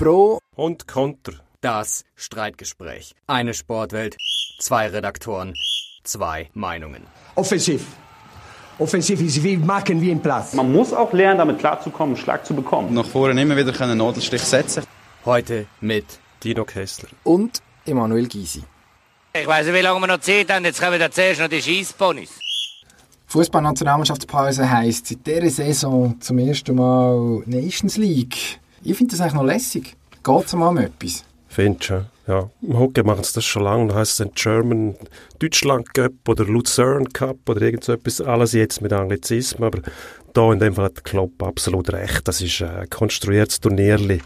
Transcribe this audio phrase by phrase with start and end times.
[0.00, 1.34] Pro und Konter.
[1.60, 3.14] Das Streitgespräch.
[3.26, 4.16] Eine Sportwelt,
[4.58, 5.52] zwei Redaktoren,
[6.04, 7.02] zwei Meinungen.
[7.34, 7.84] Offensiv.
[8.78, 10.54] Offensiv ist wie machen wie im Platz.
[10.54, 12.94] Man muss auch lernen, damit klarzukommen, einen Schlag zu bekommen.
[12.94, 14.84] Nach vorne immer wieder einen Nadelstich setzen.
[15.26, 16.06] Heute mit
[16.42, 17.10] Dino Kessler.
[17.24, 18.64] Und Emanuel Gysi.
[19.34, 20.64] Ich weiß nicht, wie lange wir noch Zeit haben.
[20.64, 22.30] Jetzt kommen wir zuerst noch die Schießponys.
[23.26, 28.60] Fußball-Nationalmannschaftspause heisst seit dieser Saison zum ersten Mal Nations League.
[28.82, 29.96] Ich finde das eigentlich noch lässig.
[30.22, 31.24] Geht es mal um etwas?
[31.48, 32.06] Findest du?
[32.26, 33.88] Ja, im Hockey machen sie das schon lange.
[33.88, 34.94] Da heisst es dann German
[35.40, 38.20] Deutschland Cup oder Luzern Cup oder irgend so etwas.
[38.20, 39.66] Alles jetzt mit Anglizismen.
[39.66, 39.82] Aber
[40.32, 42.28] da in dem Fall hat Klopp absolut recht.
[42.28, 44.20] Das ist ein konstruiertes Turnierli,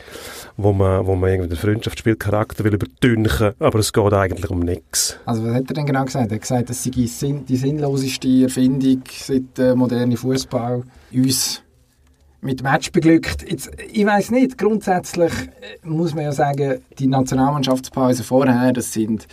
[0.57, 5.19] wo man, wo man irgendwie den Freundschaftsspielcharakter will überdünchen, aber es geht eigentlich um nichts.
[5.25, 6.31] Also was hat er denn genau gesagt?
[6.31, 10.83] Er hat gesagt, das sei die sinnloseste Erfindung seit der modernen Fußball
[11.13, 11.64] uns
[12.45, 13.51] mit Match beglückt.
[13.51, 19.27] Jetzt, ich weiß nicht, grundsätzlich äh, muss man ja sagen, die Nationalmannschaftspause vorher, das sind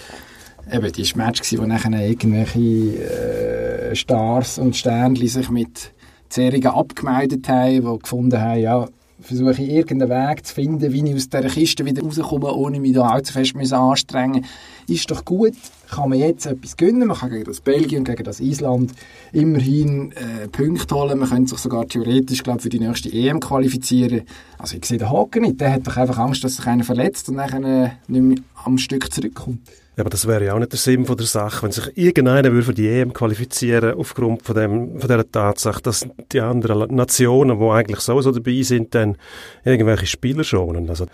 [0.72, 5.91] eben die Match wo nachher irgendwelche äh, Stars und Sternchen sich mit
[6.30, 8.88] Serien abgemeldet haben, die gefunden haben, ja,
[9.19, 12.94] versuche ich irgendeinen Weg zu finden, wie ich aus dieser Kiste wieder rauskomme, ohne mich
[12.94, 14.45] da allzu fest anstrengen
[14.88, 15.53] Ist doch gut,
[15.92, 18.94] kann man jetzt etwas gewinnen, man kann gegen das Belgien, gegen das Island
[19.31, 24.22] immerhin äh, Punkte holen, man könnte sich sogar theoretisch, glaube für die nächste EM qualifizieren.
[24.58, 27.30] Also ich sehe den Haken nicht, der hat doch einfach Angst, dass sich einer verletzt
[27.30, 29.59] und dann nicht mehr am Stück zurückkommt.
[29.97, 32.53] Ja, aber das wäre ja auch nicht der Sinn von der Sache, wenn sich irgendeiner
[32.53, 37.59] würde für die EM qualifizieren aufgrund von, dem, von dieser Tatsache, dass die anderen Nationen,
[37.59, 39.17] die eigentlich sowieso dabei sind, dann
[39.66, 40.89] irgendwelche Spieler schonen.
[40.89, 41.08] Also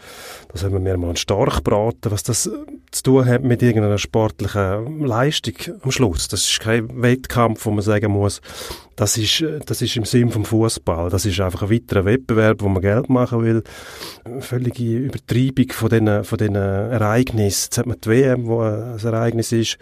[0.49, 2.51] das haben wir mir mal stark beraten, was das
[2.91, 6.27] zu tun hat mit irgendeiner sportlichen Leistung am Schluss.
[6.27, 8.41] Das ist kein Wettkampf, wo man sagen muss,
[8.95, 11.09] das ist, das ist im Sinn vom Fußball.
[11.09, 13.63] Das ist einfach ein weiterer Wettbewerb, wo man Geld machen will.
[14.39, 17.65] Völlige Übertreibung von diesen, von diesen Ereignissen.
[17.65, 19.77] Jetzt hat man die WM, wo ein Ereignis ist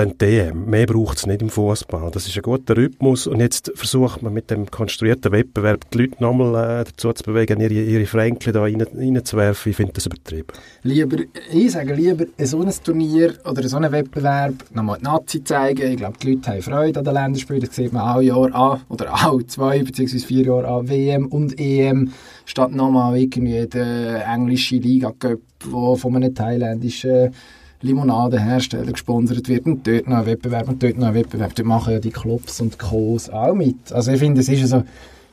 [0.00, 0.64] dann DM.
[0.64, 2.10] Mehr braucht es nicht im Fußball.
[2.10, 6.22] Das ist ein guter Rhythmus und jetzt versucht man mit dem konstruierten Wettbewerb die Leute
[6.22, 9.70] nochmal äh, dazu zu bewegen, ihre, ihre Fränkchen da rein, reinzuwerfen.
[9.70, 10.48] Ich finde das übertrieben.
[10.84, 11.18] Lieber,
[11.52, 15.92] ich sage lieber, so ein Turnier oder so einen Wettbewerb nochmal die Nazi zeigen.
[15.92, 17.62] Ich glaube, die Leute haben Freude an den Länderspielen.
[17.62, 20.18] Das sieht man alle Jahr an oder alle zwei bzw.
[20.18, 22.12] vier Jahre an WM und EM
[22.46, 27.34] statt nochmal irgendwie der englische Liga-Cup, wo von einem thailändischen
[27.82, 31.54] Limonadenhersteller gesponsert wird und dort noch ein Wettbewerb und dort noch ein Wettbewerb.
[31.54, 33.92] Dort machen ja die Clubs und Co's auch mit.
[33.92, 34.82] Also ich finde, es ist so,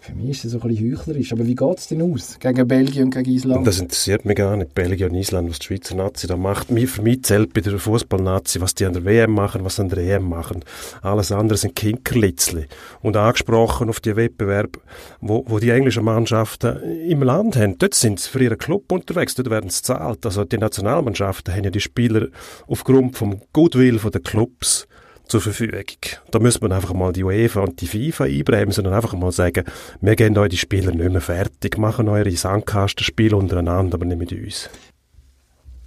[0.07, 1.34] für mich ist so ein bisschen heuchlerisch.
[1.34, 3.68] Aber wie geht es denn aus gegen Belgien und gegen Island?
[3.68, 6.68] Das interessiert mich gar nicht, Belgien und Island, was die Schweizer Nazi da macht.
[6.68, 9.90] Für mich zählt bei der Fußballnazi, was die an der WM machen, was sie an
[9.90, 10.63] der EM machen.
[11.01, 12.68] Alles andere sind Kinkerlitzli.
[13.01, 14.79] Und angesprochen auf die Wettbewerb,
[15.19, 17.78] wo, wo die englischen Mannschaften im Land haben.
[17.78, 20.25] Dort sind sie für ihren Club unterwegs, dort werden sie zahlt.
[20.25, 22.28] Also die Nationalmannschaften haben ja die Spieler
[22.68, 24.88] aufgrund vom Goodwill der Clubs
[25.27, 25.85] zur Verfügung.
[26.31, 29.63] Da muss man einfach mal die UEFA und die FIFA einbremsen und einfach mal sagen,
[30.01, 34.31] wir gehen euch die Spieler nicht mehr fertig, machen eure Sandkastenspiele untereinander, aber nicht mit
[34.31, 34.69] uns.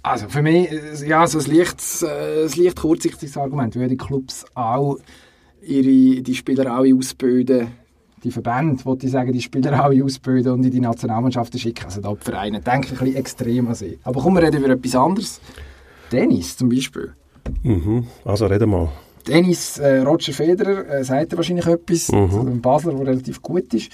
[0.03, 0.69] Also für mich,
[1.05, 4.97] ja, so ein leicht, ein leicht kurzsichtiges Argument, weil die Clubs auch
[5.61, 7.67] ihre, die Spieler alle ausbilden,
[8.23, 11.85] die Verbände, wollte ich sagen, die Spieler alle ausbilden und in die Nationalmannschaften schicken.
[11.85, 13.99] Also da die Vereine denken ein bisschen extrem an sie.
[14.03, 15.41] Aber kommen wir reden über etwas anderes.
[16.09, 17.13] Tennis zum Beispiel.
[17.63, 18.07] Mhm.
[18.25, 18.89] Also reden wir mal.
[19.23, 22.19] Dennis äh, Roger Federer, äh, sagt er wahrscheinlich etwas, mhm.
[22.19, 23.91] also ein Basler, der relativ gut ist,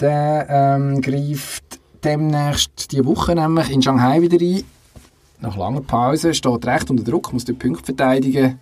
[0.00, 4.62] der ähm, greift demnächst die Woche nämlich in Shanghai wieder ein.
[5.40, 8.58] Nach langer Pause steht recht unter Druck, muss den Punkt verteidigen.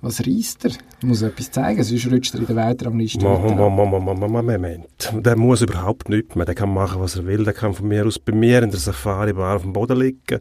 [0.00, 0.72] Was reißt er?
[1.00, 3.24] Er muss etwas zeigen, sonst rutscht er in der Weiteranliste.
[3.24, 5.12] Moment.
[5.12, 6.44] Der muss überhaupt nichts mehr.
[6.44, 7.44] Der kann machen, was er will.
[7.44, 10.40] Der kann von mir aus bei mir in der Safari-Bar auf dem Boden liegen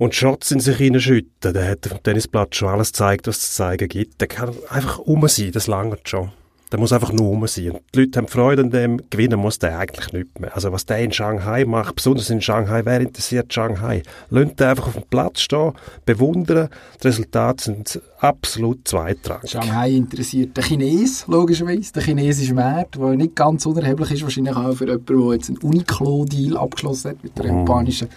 [0.00, 1.52] und Shots in sich hineinschütten.
[1.52, 4.18] Der hat auf dem Tennisplatz schon alles gezeigt, was es zu zeigen gibt.
[4.22, 6.30] Der kann einfach um sein, das lange schon.
[6.72, 7.72] Der muss einfach nur um sein.
[7.72, 10.54] Und die Leute haben Freude an dem, gewinnen muss der eigentlich nicht mehr.
[10.54, 14.02] Also was der in Shanghai macht, besonders in Shanghai, wer interessiert Shanghai?
[14.30, 15.72] Lasst den einfach auf dem Platz stehen,
[16.06, 16.70] bewundern.
[17.02, 19.50] Die Resultate sind absolut zweitrangig.
[19.50, 21.92] Shanghai interessiert den Chines, logischerweise.
[21.92, 25.58] Der chinesische Markt, der nicht ganz unerheblich ist, wahrscheinlich auch für jemanden, der jetzt einen
[25.58, 27.58] Uniqlo-Deal abgeschlossen hat mit der mm.
[27.58, 28.08] japanischen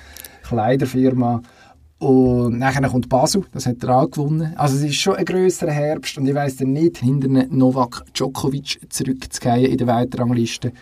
[0.44, 1.42] Kleiderfirma.
[2.04, 4.52] Und nachher kommt Basel, das hat er auch gewonnen.
[4.58, 8.82] Also es ist schon ein grösserer Herbst und ich weiss dann nicht, hinter Novak Djokovic
[8.90, 10.74] zurückzugehen in der Weiterrangliste.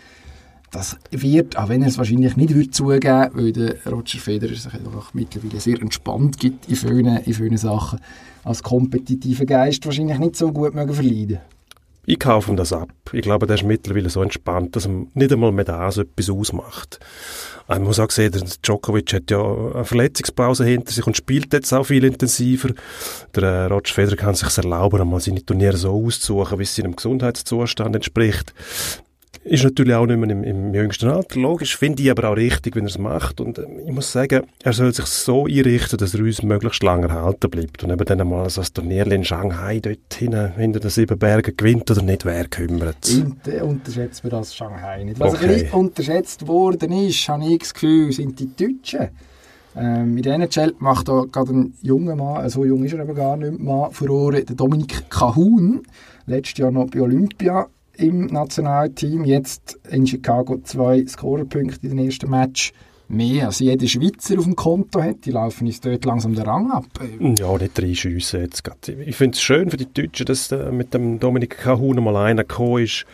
[0.71, 4.73] Das wird, auch wenn er es wahrscheinlich nicht wird zugeben, weil der Roger Federer sich
[4.73, 7.99] einfach mittlerweile sehr entspannt gibt in vielen, in vielen Sachen,
[8.43, 11.37] als kompetitiver Geist wahrscheinlich nicht so gut mögen verleiden.
[12.05, 12.89] Ich kaufe ihm das ab.
[13.11, 16.99] Ich glaube, der ist mittlerweile so entspannt, dass ihm nicht einmal mehr das etwas ausmacht.
[17.71, 21.85] Ich muss auch sehen, Djokovic hat ja eine Verletzungspause hinter sich und spielt jetzt auch
[21.85, 22.69] viel intensiver.
[23.35, 26.95] Der äh, Roger Federer kann sich erlauben, einmal seine Turniere so auszusuchen, wie es seinem
[26.95, 28.53] Gesundheitszustand entspricht.
[29.43, 31.75] Ist natürlich auch nicht mehr im, im jüngsten Alter, logisch.
[31.75, 33.41] Finde ich aber auch richtig, wenn er es macht.
[33.41, 37.07] Und äh, ich muss sagen, er soll sich so einrichten, dass er uns möglichst lange
[37.07, 37.83] erhalten bleibt.
[37.83, 41.57] Und eben dann einmal so ein Turnier in Shanghai dort hinten, hinter den sieben Bergen
[41.57, 43.23] gewinnt oder nicht, wer kümmert es?
[43.63, 45.19] Unterschätzt man das Shanghai nicht.
[45.19, 45.45] Was okay.
[45.45, 49.09] ein bisschen unterschätzt worden ist, habe ich das Gefühl, sind die Deutschen.
[49.75, 53.13] Ähm, in der NHL macht da gerade ein junger Mann, so jung ist er aber
[53.13, 55.81] gar nicht mehr, Furore, der Dominik Cahun,
[56.25, 57.67] letztes Jahr noch bei Olympia
[58.01, 59.23] im Nationalteam.
[59.23, 62.73] Jetzt in Chicago zwei Scorerpunkte in den ersten Match
[63.07, 65.25] mehr als jeder Schweizer auf dem Konto hat.
[65.25, 66.85] Die laufen uns dort langsam den Rang ab.
[67.19, 68.63] Ja, nicht drei Schüsse jetzt.
[69.05, 72.83] Ich finde es schön für die Deutschen, dass mit dem Dominik Kahun mal einer gekommen
[72.83, 73.05] ist,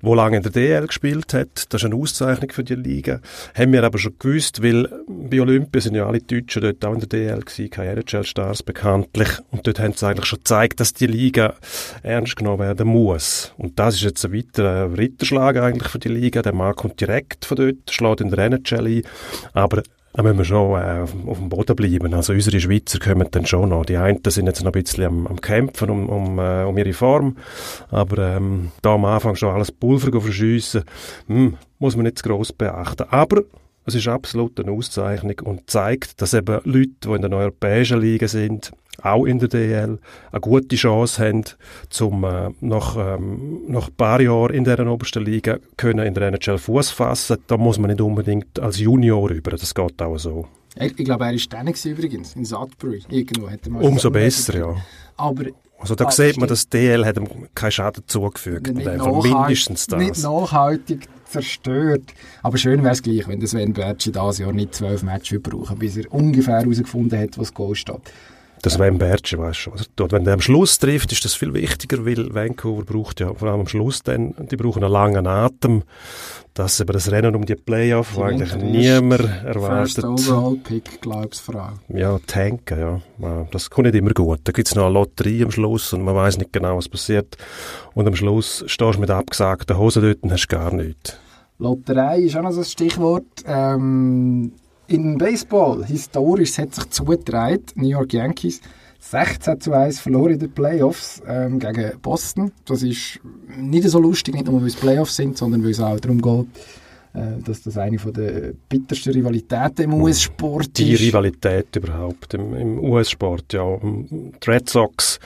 [0.00, 1.72] wo lange in der DL gespielt hat.
[1.72, 3.20] Das ist eine Auszeichnung für die Liga.
[3.54, 7.00] Haben wir aber schon gewusst, weil bei Olympia sind ja alle Deutschen dort auch in
[7.00, 9.28] der DL gewesen, keine NHL-Stars bekanntlich.
[9.50, 11.54] Und dort haben sie eigentlich schon gezeigt, dass die Liga
[12.02, 13.52] ernst genommen werden muss.
[13.56, 16.42] Und das ist jetzt ein weiterer Ritterschlag eigentlich für die Liga.
[16.42, 19.02] Der Mann kommt direkt von dort, schlägt in der NHL ein.
[19.52, 22.14] Aber da müssen wir schon äh, auf dem Boden bleiben.
[22.14, 23.84] Also unsere Schweizer kommen dann schon noch.
[23.84, 26.92] Die einen sind jetzt noch ein bisschen am, am Kämpfen um, um, äh, um ihre
[26.92, 27.36] Form,
[27.90, 30.84] aber ähm, da am Anfang schon alles Pulver verschiessen,
[31.26, 33.06] hm, muss man nicht zu gross beachten.
[33.10, 33.42] Aber
[33.84, 38.28] es ist absolut eine Auszeichnung und zeigt, dass eben Leute, die in den europäischen Ligen
[38.28, 38.72] sind,
[39.02, 39.98] auch in der DL,
[40.32, 41.44] eine gute Chance haben,
[41.88, 46.28] zum äh, nach, ähm, nach ein paar Jahren in dieser obersten Liga können in der
[46.28, 47.38] NHL Fuß fassen.
[47.46, 50.46] Da muss man nicht unbedingt als Junior rüber, das geht auch so.
[50.76, 53.02] Ich, ich glaube, er war dann übrigens, in Sudbury.
[53.08, 54.76] Irgendwo hat er mal Umso besser, ja.
[55.16, 55.44] Aber
[55.80, 58.74] also da sieht man, dass DL hat ihm keinen Schaden zugefügt.
[58.74, 59.98] Mindestens das.
[60.00, 62.02] Nicht nachhaltig zerstört.
[62.42, 65.78] Aber schön wäre es gleich, wenn der Sven Bertschi dieses Jahr nicht zwölf Matches brauchen,
[65.78, 68.00] bis er ungefähr herausgefunden hat, was Goal steht.
[68.62, 70.10] Das Sven Bertschi, weißt du schon.
[70.10, 73.60] Wenn der am Schluss trifft, ist das viel wichtiger, weil Vancouver braucht ja vor allem
[73.60, 75.82] am Schluss dann, die brauchen einen langen Atem.
[76.54, 80.04] Das eben das Rennen um die Playoff, wo eigentlich niemand erwartet.
[80.04, 81.68] First Overall Pick, glaubst Frau.
[81.88, 82.80] Ja, tanken,
[83.20, 83.46] ja.
[83.52, 84.40] Das kommt nicht immer gut.
[84.42, 87.36] Da gibt's noch eine Lotterie am Schluss und man weiß nicht genau, was passiert.
[87.94, 91.16] Und am Schluss stehst du mit abgesagten Hosen dort und hast gar nichts.
[91.60, 93.24] Lotterei ist auch noch so ein Stichwort.
[93.46, 94.52] Ähm,
[94.88, 98.60] in Baseball, historisch, hat sich zugetragen, New York Yankees
[99.00, 102.52] 16 zu 1 verloren in den Playoffs ähm, gegen Boston.
[102.64, 103.20] Das ist
[103.56, 106.46] nicht so lustig, nicht nur weil es Playoffs sind, sondern weil es auch darum geht,
[107.14, 110.78] äh, dass das eine von der bittersten Rivalitäten im US-Sport ist.
[110.78, 113.78] Die Rivalität überhaupt im, im US-Sport, ja.
[113.80, 115.20] Die Red Sox,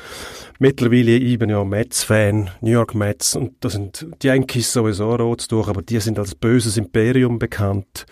[0.59, 5.69] mittlerweile bin ja Mets-Fan, New York Mets, und da sind die Yankees sowieso rot durch,
[5.69, 8.07] aber die sind als böses Imperium bekannt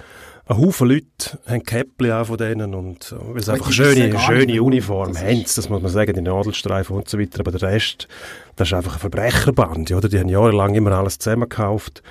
[0.50, 4.19] ein Haufen Leute haben Käppli auch von denen und äh, weil sie einfach eine schöne,
[4.19, 8.09] schöne Uniform haben, das muss man sagen, die Nadelstreifen und so weiter, aber der Rest,
[8.56, 10.09] das ist einfach ein Verbrecherband, oder?
[10.09, 12.03] Die haben jahrelang immer alles zusammengekauft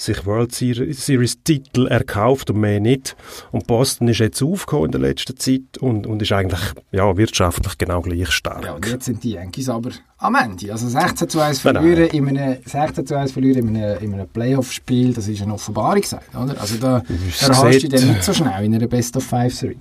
[0.00, 3.16] sich World Series Titel erkauft und mehr nicht.
[3.52, 7.76] Und Boston ist jetzt aufgekommen in der letzten Zeit und, und ist eigentlich ja, wirtschaftlich
[7.78, 8.64] genau gleich stark.
[8.64, 10.72] Ja, und jetzt sind die Yankees aber am Ende.
[10.72, 14.28] Also 16 zu 1 verlieren in einem, 16 zu 1 verlieren in einem, in einem
[14.28, 16.02] Playoff-Spiel, das ist eine Offenbarung,
[16.32, 16.60] oder?
[16.60, 17.02] Also da
[17.40, 19.76] erhast du dann nicht so schnell in einer Best-of-Five-Serie.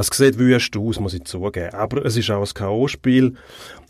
[0.00, 1.74] Es sieht wüst aus, muss ich zugeben.
[1.74, 3.34] Aber es ist auch ein K.O.-Spiel.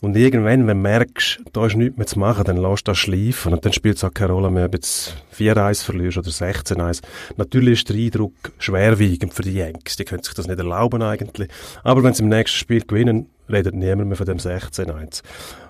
[0.00, 3.52] Und irgendwann, wenn du merkst, da ist nichts mehr zu machen, dann du das schleifen.
[3.52, 7.02] Und dann spielt es auch keine Rolle mehr, ob du jetzt 4-1 verlierst oder 16-1.
[7.36, 9.96] Natürlich ist der Eindruck schwerwiegend für die Yankees.
[9.96, 11.50] Die können sich das nicht erlauben eigentlich.
[11.84, 15.22] Aber wenn sie im nächsten Spiel gewinnen, redet niemand mehr von dem 16-1.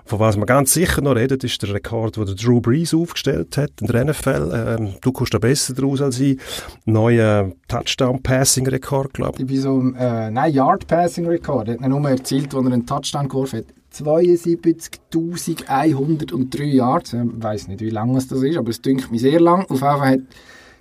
[0.05, 3.71] Von was man ganz sicher noch redet, ist der Rekord, den Drew Brees aufgestellt hat
[3.79, 4.77] in der NFL.
[4.79, 6.39] Ähm, du kommst da besser draus als ich.
[6.85, 9.61] Neuer Touchdown-Passing-Rekord, glaube ich.
[9.61, 11.67] So, äh, nein, Yard-Passing-Rekord.
[11.67, 13.65] Er hat nur erzielt, als er einen Touchdown geworfen hat.
[13.93, 17.13] 72.103 Yards.
[17.13, 19.63] Ich weiß nicht, wie lang das ist, aber es dünkt mich sehr lang.
[19.63, 20.19] Auf jeden Fall hat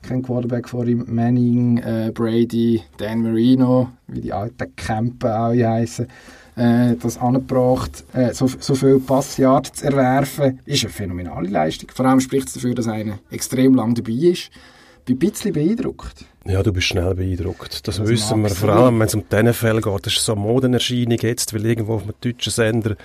[0.02, 6.06] kein Quarterback vor ihm, Manning, äh, Brady, Dan Marino, wie die alten Campen alle heißen
[6.58, 11.90] äh, das angebracht, äh, so, so viel Passjahre zu erwerfen, ist eine phänomenale Leistung.
[11.94, 14.50] Vor allem spricht es dafür, dass einer extrem lang dabei ist.
[15.04, 16.26] Bin ein bisschen beeindruckt.
[16.44, 17.86] Ja, du bist schnell beeindruckt.
[17.86, 18.50] Das, das wissen wir.
[18.50, 20.06] Vor allem, wenn es um diese Fälle geht.
[20.06, 22.96] Das ist so eine Modenerscheinung jetzt, weil irgendwo auf einem deutschen Sender der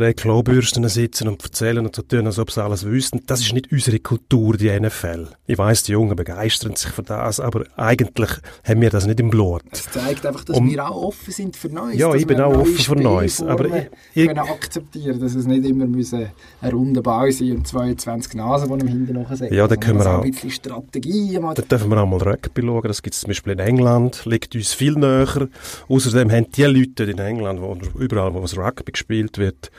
[0.00, 3.20] drei Klobürsten sitzen und erzählen und so tun, als ob sie alles wüssten.
[3.26, 5.28] Das ist nicht unsere Kultur, die NFL.
[5.46, 8.30] Ich weiss, die Jungen begeistern sich für das, aber eigentlich
[8.64, 9.62] haben wir das nicht im Blut.
[9.70, 11.98] Das zeigt einfach, dass Um- wir auch offen sind für Neues.
[11.98, 15.64] Ja, ich bin auch offen für Neues, aber ich- ich- können akzeptieren, dass es nicht
[15.64, 16.26] immer müssen
[16.60, 19.54] ein runder Ball sein und 22 Nasen, die ihm hinten nachsetzen.
[19.54, 22.82] Ja, da können wir auch- ein bisschen Strategie Da dürfen wir auch mal Rugby schauen.
[22.84, 25.48] Das gibt es zum Beispiel in England, liegt uns viel näher.
[25.88, 29.70] Außerdem haben die Leute in England, wo überall, wo Rugby gespielt wird,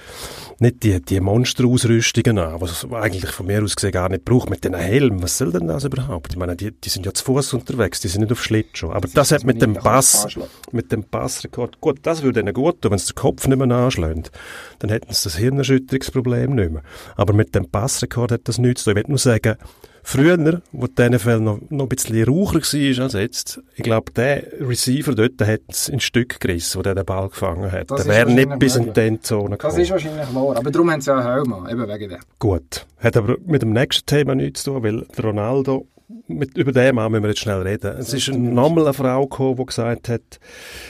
[0.59, 4.49] nicht die, die Monsterausrüstungen an, was eigentlich von mir aus gesehen gar nicht braucht.
[4.49, 6.33] Mit den Helmen, was soll denn das überhaupt?
[6.33, 8.91] Ich meine, die, die sind ja zu Fuß unterwegs, die sind nicht auf Schlittschuh.
[8.91, 10.27] Aber das hat man mit dem Pass,
[10.71, 13.75] mit dem Passrekord, gut, das würde ihnen gut tun, wenn sie den Kopf nicht mehr
[13.75, 14.31] anschlägt.
[14.79, 16.83] Dann hätten sie das Hirnerschütterungsproblem nicht mehr.
[17.15, 18.97] Aber mit dem Passrekord hat das nichts zu tun.
[18.99, 19.55] Ich will nur sagen,
[20.03, 24.43] Früher, wo die NFL noch, noch ein bisschen raucher war als jetzt, ich glaube, der
[24.59, 27.91] Receiver dort hat es in Stück gerissen, wo der den Ball gefangen hat.
[27.91, 29.81] Das Der wäre nicht bis in die Endzone Das gekommen.
[29.81, 30.57] ist wahrscheinlich wahr.
[30.57, 32.19] Aber darum haben sie ja einen Helm an, eben wegen dem.
[32.39, 32.87] Gut.
[32.97, 35.87] Hat aber mit dem nächsten Thema nichts zu tun, weil Ronaldo,
[36.27, 37.95] mit, über den Mann müssen wir jetzt schnell reden.
[37.97, 40.39] Es ist nochmal eine Frau gekommen, die gesagt hat,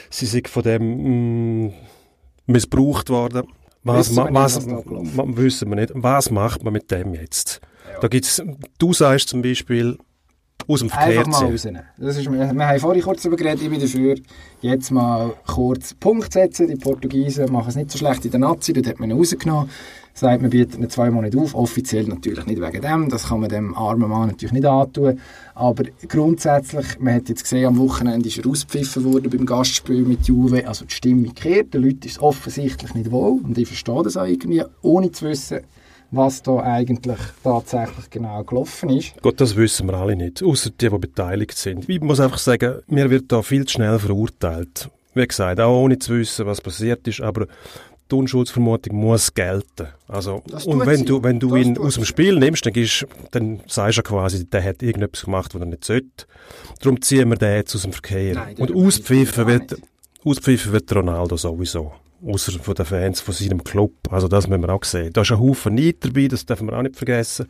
[0.09, 1.73] sie sei von dem mh,
[2.47, 3.43] missbraucht worden.
[3.83, 5.91] Was, Wissen wir was, was wissen wir nicht.
[5.95, 7.61] Was macht man mit dem jetzt?
[8.01, 8.41] Da gibt's,
[8.77, 9.97] du sagst zum Beispiel,
[10.67, 11.85] aus dem Verkehr Einfach mal.
[11.97, 14.15] Das ist, wir, wir haben vorhin kurz darüber geredet, ich bin dafür,
[14.61, 16.67] jetzt mal kurz Punkt setzen.
[16.67, 19.69] Die Portugiesen machen es nicht so schlecht in der Nazi, dort hat man ihn rausgenommen.
[20.13, 23.49] Sagt, man bietet ihn zweimal nicht auf, offiziell natürlich nicht wegen dem, das kann man
[23.49, 25.21] dem armen Mann natürlich nicht antun.
[25.55, 30.27] Aber grundsätzlich, man hat jetzt gesehen, am Wochenende ist er ausgepfiffen worden beim Gastspiel mit
[30.27, 34.03] Juve, also die Stimmung kehrt, den Leuten ist es offensichtlich nicht wohl und ich verstehe
[34.03, 35.61] das auch irgendwie, ohne zu wissen,
[36.11, 39.19] was da eigentlich tatsächlich genau gelaufen ist.
[39.21, 41.87] Gut, das wissen wir alle nicht, außer die, die beteiligt sind.
[41.89, 44.89] Ich muss einfach sagen, mir wird da viel zu schnell verurteilt.
[45.13, 47.47] Wie gesagt, auch ohne zu wissen, was passiert ist, aber
[48.11, 49.87] die Unschuldsvermutung muss gelten.
[50.07, 51.05] Also, und wenn sie.
[51.05, 52.05] du, wenn du Das ihn aus dem.
[52.05, 55.65] Spiel nimmst, dann, gibst, dann sagst du ja quasi, der hat irgendetwas gemacht, was er
[55.65, 56.25] nicht sollte.
[56.81, 58.35] Darum ziehen wir den jetzt aus dem Verkehr.
[58.35, 59.77] Nein, und auspfiffen wird,
[60.25, 61.93] auspfiffen wird Ronaldo sowieso.
[62.23, 63.93] Außer von den Fans von seinem Club.
[64.11, 65.11] Also das müssen wir auch sehen.
[65.13, 67.47] Da ist ein Haufen Neid dabei, das dürfen wir auch nicht vergessen.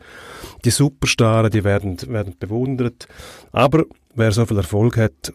[0.64, 3.06] Die Superstars, die werden, werden bewundert.
[3.52, 5.32] Aber wer so viel Erfolg hat,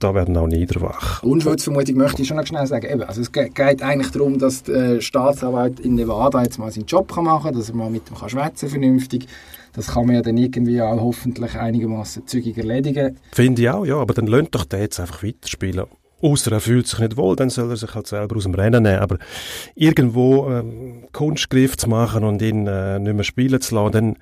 [0.00, 1.22] da werden auch Neider wach.
[1.22, 2.90] Unschuldsvermutung möchte ich schon noch schnell sagen.
[2.90, 6.86] Eben, also es ge- geht eigentlich darum, dass der Staatsanwalt in Nevada jetzt mal seinen
[6.86, 9.26] Job kann machen kann, dass er mal mit dem kann schwätzen vernünftig.
[9.74, 13.18] Das kann man ja dann irgendwie auch hoffentlich einigermaßen zügig erledigen.
[13.32, 13.96] Finde ich auch, ja.
[13.98, 15.84] Aber dann lasst doch der jetzt einfach weiterspielen.
[16.22, 18.82] Außer er fühlt sich nicht wohl, dann soll er sich halt selber aus dem Rennen
[18.82, 18.98] nehmen.
[18.98, 19.18] Aber
[19.74, 24.16] irgendwo ähm, Kunstgriff zu machen und ihn äh, nicht mehr spielen zu lassen, dann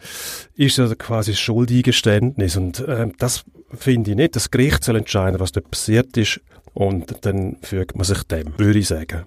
[0.57, 2.57] ist das quasi ein Schuldeingeständnis.
[2.57, 4.37] Und ähm, das finde ich nicht.
[4.37, 6.41] Das Gericht soll entscheiden, was dort passiert ist.
[6.75, 9.25] Und dann fügt man sich dem, würde ich sagen.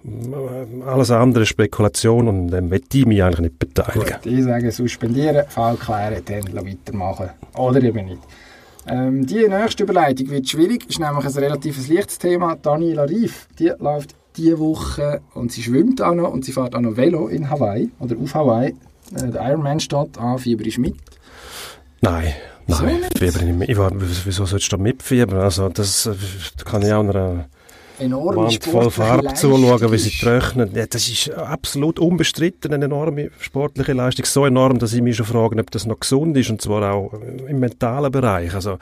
[0.86, 4.14] Alles andere Spekulation und dem will ich mich eigentlich nicht beteiligen.
[4.22, 7.28] Gut, ich sage suspendieren, Fall klären, dann weitermachen.
[7.54, 8.22] Oder eben nicht.
[8.86, 12.56] Ähm, die nächste Überleitung wird schwierig, ist nämlich ein relativ leichtes Thema.
[12.56, 16.80] Daniela Rief, die läuft diese Woche und sie schwimmt auch noch und sie fährt auch
[16.80, 18.74] noch Velo in Hawaii oder auf Hawaii.
[19.14, 20.96] Äh, der Ironman steht an, Fieber ist mit.
[22.00, 22.32] Nein,
[22.66, 23.18] nein, nicht?
[23.18, 23.68] Fieber nicht mehr.
[23.68, 25.40] Ich war, wieso sollst du da mitfiebern?
[25.40, 26.14] Also, das, äh,
[26.64, 27.48] kann ich auch einer
[28.02, 30.70] Enorme Wand voll sportliche Farbe zuschauen, wie sie trocknen.
[30.74, 34.24] Ja, das ist absolut unbestritten eine enorme sportliche Leistung.
[34.24, 37.12] So enorm, dass ich mich schon frage, ob das noch gesund ist, und zwar auch
[37.48, 38.54] im mentalen Bereich.
[38.54, 38.78] Also,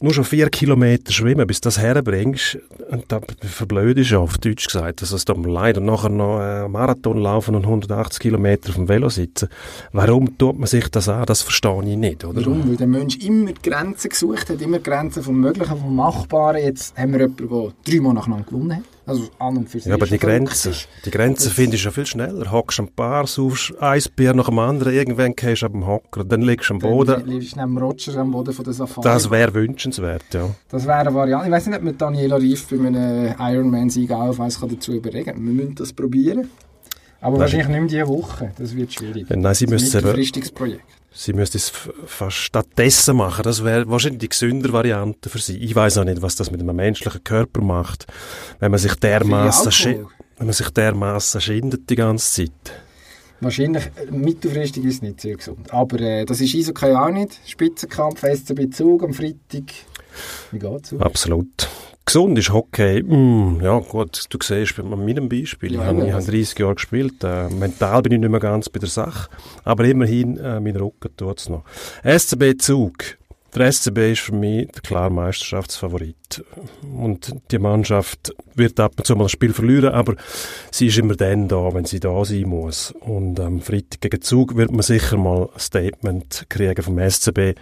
[0.00, 2.58] nur schon vier Kilometer schwimmen, bis du das herbringst,
[2.90, 5.02] und da verblödest du auf Deutsch gesagt.
[5.02, 5.78] Also, es tut mir leid.
[5.78, 9.48] Und nachher noch äh, Marathon laufen und 180 Kilometer auf dem Velo sitzen.
[9.92, 11.26] Warum tut man sich das an?
[11.26, 12.40] Das verstehe ich nicht, oder?
[12.40, 12.68] Warum?
[12.68, 16.62] Weil der Mensch immer Grenzen gesucht hat, immer Grenzen vom Möglichen, vom Machbaren.
[16.62, 18.82] Jetzt haben wir jemanden, der dreimal nacheinander gewonnen hat.
[19.06, 20.72] Also an und für sich Ja, aber die Grenzen,
[21.04, 22.50] die Grenzen Das- findest du ja viel schneller.
[22.50, 26.24] Hockst am Bar, saufst ein Bier nach dem anderen, irgendwann gehst du ab dem Hocker,
[26.24, 27.26] dann liegst du am Dann Boden.
[27.26, 29.04] liegst du neben Roger am Boden von der Safari.
[29.06, 30.48] Das wäre wünschenswert, ja.
[30.68, 31.46] Das wäre eine Variante.
[31.46, 35.52] Ich weiß nicht, ob man Daniela Rief bei einem Ironman-Sieg weiss, kann dazu überregen Wir
[35.52, 36.50] müssen das probieren.
[37.20, 38.52] Aber wahrscheinlich nicht mehr diese Woche.
[38.58, 39.26] Das wird schwierig.
[39.30, 40.82] Nein, sie Das müssen ist ein Projekt.
[41.18, 41.72] Sie müsste es
[42.06, 43.42] fast stattdessen machen.
[43.42, 45.56] Das wäre wahrscheinlich die gesündere Variante für sie.
[45.56, 48.06] Ich weiß auch nicht, was das mit einem menschlichen Körper macht,
[48.58, 50.06] wenn man sich dermaßen
[50.38, 52.72] wenn man sich dermaßen schindet die ganze Zeit.
[53.40, 55.72] Wahrscheinlich äh, mittelfristig ist es nicht sehr gesund.
[55.72, 57.40] Aber äh, das ist Eishockey auch nicht.
[57.46, 59.72] Spitzenkampf, SCB Zug am Freitag.
[60.52, 60.90] Wie geht's?
[60.90, 60.98] so?
[60.98, 61.68] Absolut.
[62.06, 63.02] Gesund ist Hockey.
[63.02, 65.74] Mm, ja, gut, du siehst bei meinem Beispiel.
[65.74, 67.24] Ja, ich habe eben, ich habe also- 30 Jahre gespielt.
[67.24, 69.28] Äh, mental bin ich nicht mehr ganz bei der Sache.
[69.64, 71.64] Aber immerhin, äh, mein Rücken tut es noch.
[72.04, 72.92] SCB Zug.
[73.56, 76.44] Der SCB ist für mich der klare Meisterschaftsfavorit.
[76.96, 80.14] Und die Mannschaft wird ab und zu mal ein Spiel verlieren, aber
[80.70, 82.92] sie ist immer dann da, wenn sie da sein muss.
[83.00, 87.54] Und am Freitag gegen Zug wird man sicher mal ein Statement kriegen vom SCB,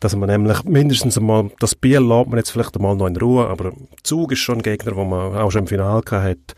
[0.00, 3.46] dass man nämlich mindestens einmal, das Bier lässt man jetzt vielleicht einmal noch in Ruhe,
[3.46, 6.54] aber Zug ist schon ein Gegner, den man auch schon im Finale hat.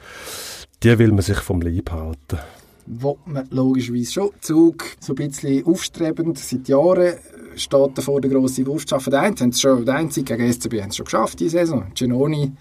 [0.83, 2.39] Die will man sich vom Leib halten
[2.91, 4.31] wo man logischerweise schon.
[4.41, 7.15] Zug so ein bisschen aufstrebend seit Jahren
[7.55, 9.11] steht davor der grosse schaffen.
[9.11, 11.87] Der Einzige, schon, der Einzige gegen SCB haben es schon geschafft diese Saison.
[11.95, 12.53] Genoni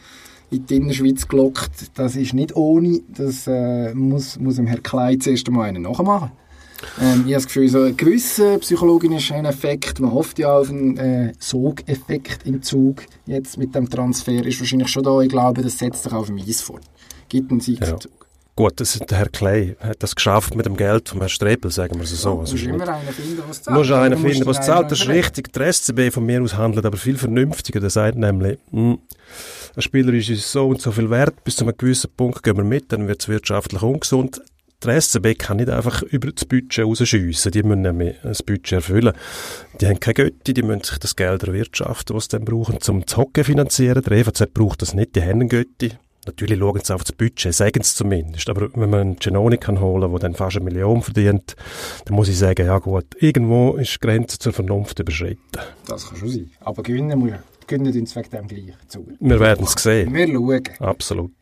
[0.52, 1.92] in die Innerschweiz gelockt.
[1.96, 3.02] Das ist nicht ohne.
[3.08, 6.32] Das äh, muss, muss dem Herr Klein zuerst einmal einen nachmachen.
[7.02, 10.98] Ähm, ich habe das Gefühl, so ein gewisser psychologischer Effekt, man hofft ja auf einen
[10.98, 15.20] äh, Sogeffekt im Zug jetzt mit dem Transfer, ist wahrscheinlich schon da.
[15.22, 16.80] Ich glaube, das setzt sich auf dem Eis vor.
[17.28, 18.00] Gibt einen Sieg ja.
[18.00, 18.12] Zug.
[18.56, 21.96] Gut, das, der Herr Clay hat das geschafft mit dem Geld von Herrn Strebel, sagen
[21.96, 22.34] wir es so.
[22.34, 23.78] Ja, also musst immer einen finden, was zahlt.
[23.78, 24.92] Musst einen finden, was zahlt.
[24.92, 25.54] Das ist richtig.
[25.54, 27.80] Der SCB von mir aus handelt aber viel vernünftiger.
[27.80, 29.00] Der sagt nämlich, mh, hm,
[29.78, 32.66] ein Spieler ist so und so viel wert, bis zu einem gewissen Punkt gehen wir
[32.66, 34.42] mit, dann wird es wirtschaftlich ungesund.
[34.84, 37.52] Der SCB kann nicht einfach über das Budget rausschiessen.
[37.52, 39.14] Die müssen nämlich das Budget erfüllen.
[39.82, 43.04] Die haben keine Götti, die müssen sich das Geld erwirtschaften, was sie dann brauchen, um
[43.04, 44.02] das Hockey finanzieren.
[44.02, 45.92] Der EVZ braucht das nicht, die haben einen Götti.
[46.26, 48.50] Natürlich schauen sie auf das Budget, sagen sie zumindest.
[48.50, 51.56] Aber wenn man einen Genoni kann holen, der dann fast eine Million verdient,
[52.06, 55.40] dann muss ich sagen, ja gut, irgendwo ist die Grenze zur Vernunft überschritten.
[55.88, 56.52] Das kann schon sein.
[56.62, 59.08] Aber gewinnen, wir, gewinnen uns wegen dem gleich zu.
[59.20, 60.14] Wir werden es sehen.
[60.14, 60.64] Wir schauen.
[60.80, 61.34] Absolut.